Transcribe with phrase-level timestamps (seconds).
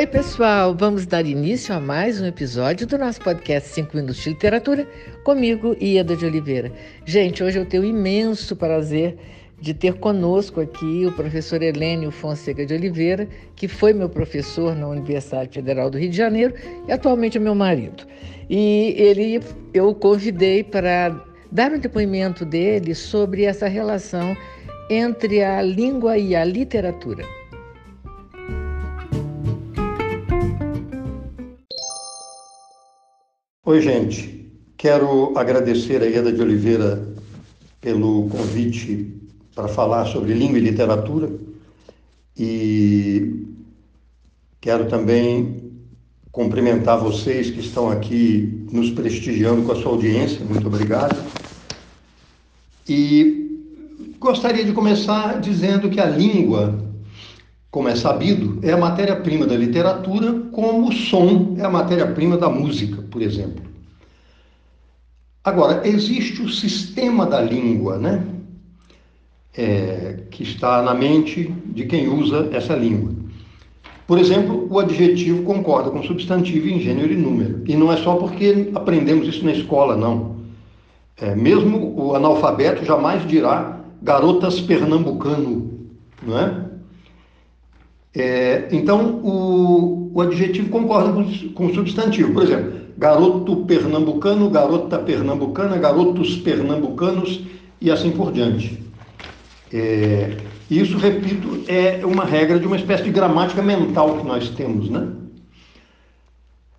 [0.00, 0.74] Oi, pessoal!
[0.74, 4.88] Vamos dar início a mais um episódio do nosso podcast 5 Minutos de Literatura,
[5.22, 6.72] comigo, Ieda de Oliveira.
[7.04, 9.18] Gente, hoje eu tenho o imenso prazer
[9.60, 14.88] de ter conosco aqui o professor Helênio Fonseca de Oliveira, que foi meu professor na
[14.88, 16.54] Universidade Federal do Rio de Janeiro
[16.88, 18.06] e atualmente é meu marido.
[18.48, 19.42] E ele,
[19.74, 21.14] eu o convidei para
[21.52, 24.34] dar um depoimento dele sobre essa relação
[24.88, 27.39] entre a língua e a literatura.
[33.62, 34.50] Oi, gente.
[34.78, 37.06] Quero agradecer a Ieda de Oliveira
[37.78, 39.14] pelo convite
[39.54, 41.30] para falar sobre língua e literatura
[42.34, 43.44] e
[44.62, 45.74] quero também
[46.32, 50.42] cumprimentar vocês que estão aqui nos prestigiando com a sua audiência.
[50.42, 51.22] Muito obrigado.
[52.88, 53.60] E
[54.18, 56.82] gostaria de começar dizendo que a língua,
[57.70, 62.48] como é sabido, é a matéria-prima da literatura, como o som é a matéria-prima da
[62.48, 63.62] música, por exemplo.
[65.44, 68.24] Agora, existe o sistema da língua, né?
[69.56, 73.12] É, que está na mente de quem usa essa língua.
[74.06, 77.62] Por exemplo, o adjetivo concorda com substantivo em gênero e número.
[77.66, 80.36] E não é só porque aprendemos isso na escola, não.
[81.16, 85.70] É, mesmo o analfabeto jamais dirá garotas pernambucano,
[86.22, 86.70] não é?
[88.14, 92.32] É então, o, o adjetivo concorda com, com o substantivo.
[92.32, 97.40] Por exemplo, garoto pernambucano, garota pernambucana, garotos pernambucanos
[97.80, 98.78] e assim por diante.
[99.72, 100.36] É,
[100.70, 105.08] isso, repito, é uma regra de uma espécie de gramática mental que nós temos, né?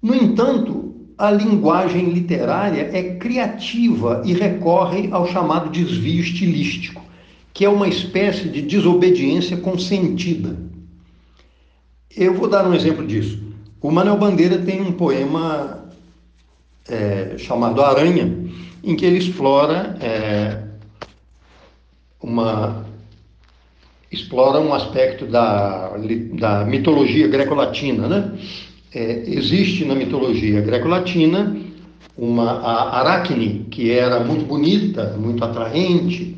[0.00, 7.02] No entanto, a linguagem literária é criativa e recorre ao chamado desvio estilístico,
[7.52, 10.67] que é uma espécie de desobediência consentida.
[12.18, 13.38] Eu vou dar um exemplo disso.
[13.80, 15.84] O Manuel Bandeira tem um poema
[16.88, 18.36] é, chamado Aranha,
[18.82, 20.64] em que ele explora é,
[22.20, 22.84] uma
[24.10, 25.92] explora um aspecto da,
[26.32, 28.36] da mitologia greco-latina, né?
[28.92, 31.56] É, existe na mitologia greco-latina
[32.16, 36.36] uma a Aracne, que era muito bonita, muito atraente,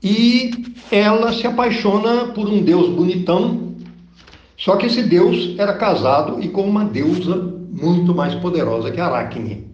[0.00, 0.52] e
[0.88, 3.67] ela se apaixona por um deus bonitão,
[4.58, 7.36] só que esse deus era casado e com uma deusa
[7.70, 9.64] muito mais poderosa que Aracne.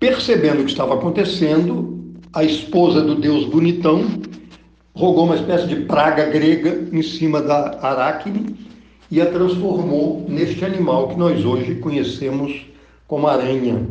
[0.00, 4.04] Percebendo o que estava acontecendo, a esposa do deus bonitão
[4.92, 8.56] rogou uma espécie de praga grega em cima da Aracne
[9.10, 12.66] e a transformou neste animal que nós hoje conhecemos
[13.06, 13.86] como aranha.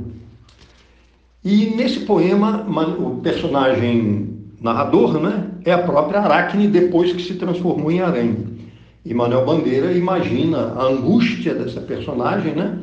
[1.45, 2.65] E nesse poema,
[2.99, 8.53] o personagem narrador né, é a própria Aracne depois que se transformou em aranha.
[9.05, 12.79] E Manuel Bandeira imagina a angústia dessa personagem, né?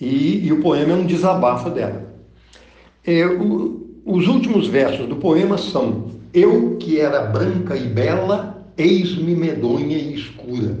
[0.00, 2.06] E, e o poema é um desabafo dela.
[3.04, 9.34] É, o, os últimos versos do poema são: Eu que era branca e bela, eis-me
[9.34, 10.78] medonha e escura.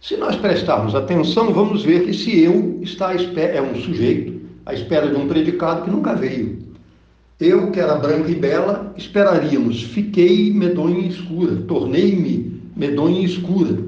[0.00, 4.40] Se nós prestarmos atenção, vamos ver que esse eu está à espera, é um sujeito
[4.64, 6.58] à espera de um predicado que nunca veio.
[7.40, 13.78] Eu, que era branca e bela, esperaríamos, fiquei medonha e escura, tornei-me medonha e escura.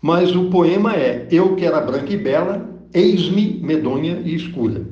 [0.00, 4.82] Mas o poema é: Eu, que era branca e bela, eis-me medonha e escura.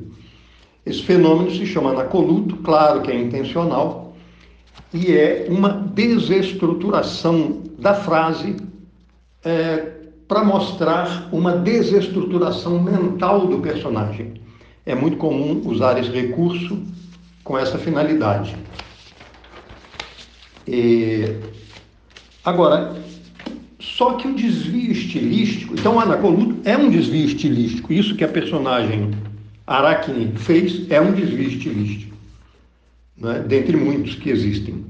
[0.84, 4.15] Esse fenômeno se chama anacoluto, claro que é intencional,
[4.94, 8.56] e é uma desestruturação da frase
[9.44, 9.97] é,
[10.28, 14.34] para mostrar uma desestruturação mental do personagem.
[14.84, 16.81] É muito comum usar esse recurso
[17.43, 18.56] com essa finalidade.
[20.66, 21.25] E...
[22.47, 22.95] Agora,
[23.81, 28.29] só que o desvio estilístico, então o Anacoluto é um desvio estilístico, isso que a
[28.29, 29.11] personagem
[29.67, 32.17] Aracne fez é um desvio estilístico,
[33.19, 33.45] né?
[33.49, 34.84] dentre muitos que existem.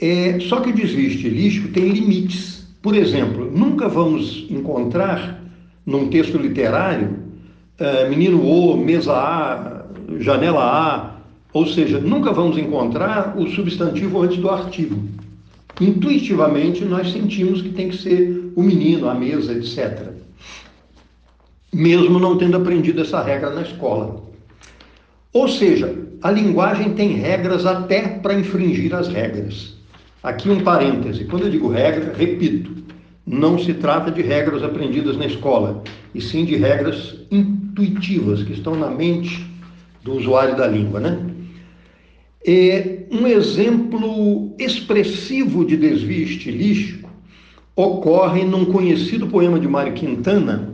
[0.00, 2.66] É, só que o desvio estilístico tem limites.
[2.80, 5.44] Por exemplo, nunca vamos encontrar
[5.84, 7.18] num texto literário
[7.78, 9.84] é, menino O, mesa A,
[10.20, 11.16] janela A,
[11.52, 15.12] ou seja, nunca vamos encontrar o substantivo antes do artigo
[15.88, 20.10] intuitivamente nós sentimos que tem que ser o menino, a mesa, etc.
[21.72, 24.22] Mesmo não tendo aprendido essa regra na escola.
[25.32, 29.76] Ou seja, a linguagem tem regras até para infringir as regras.
[30.22, 31.24] Aqui um parêntese.
[31.24, 32.82] Quando eu digo regra, repito,
[33.26, 35.82] não se trata de regras aprendidas na escola,
[36.14, 39.44] e sim de regras intuitivas que estão na mente
[40.02, 41.31] do usuário da língua, né?
[42.44, 47.08] É um exemplo expressivo de desvio estilístico
[47.76, 50.70] ocorre num conhecido poema de Mário Quintana,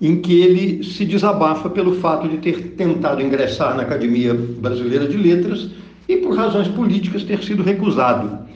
[0.00, 5.16] em que ele se desabafa pelo fato de ter tentado ingressar na Academia Brasileira de
[5.16, 5.70] Letras
[6.08, 8.46] e, por razões políticas, ter sido recusado.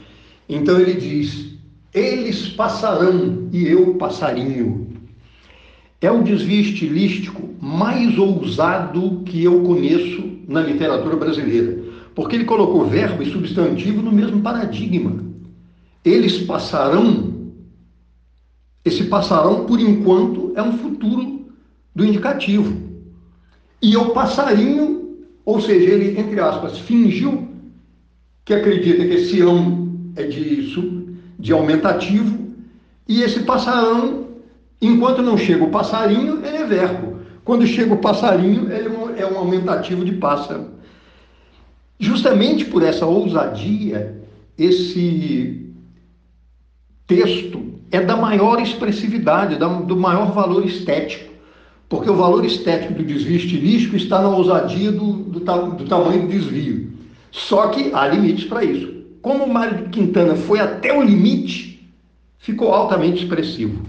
[0.48, 1.54] Então ele diz:
[1.94, 4.88] Eles passarão e eu passarinho.
[6.00, 11.78] É o desvio estilístico mais ousado que eu conheço na literatura brasileira,
[12.14, 15.24] porque ele colocou verbo e substantivo no mesmo paradigma.
[16.04, 17.30] Eles passarão
[18.84, 21.46] esse passarão, por enquanto, é um futuro
[21.94, 22.74] do indicativo.
[23.82, 27.48] E o passarinho, ou seja, ele, entre aspas, fingiu
[28.44, 32.38] que acredita que esse ão é de aumentativo,
[33.06, 34.28] e esse passarão,
[34.80, 37.20] enquanto não chega o passarinho, ele é verbo.
[37.44, 40.68] Quando chega o passarinho, ele é um é aumentativo de pássaro.
[41.98, 44.22] Justamente por essa ousadia,
[44.56, 45.66] esse
[47.06, 51.30] texto é da maior expressividade, do maior valor estético.
[51.88, 56.28] Porque o valor estético do desvio estilístico está na ousadia do, do, do tamanho do
[56.28, 56.92] desvio.
[57.32, 58.94] Só que há limites para isso.
[59.20, 61.90] Como o Mário Quintana foi até o limite,
[62.38, 63.84] ficou altamente expressivo.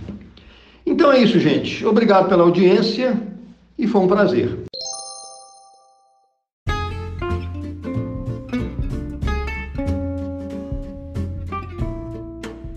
[0.86, 1.86] Então é isso, gente.
[1.86, 3.22] Obrigado pela audiência
[3.78, 4.60] e foi um prazer.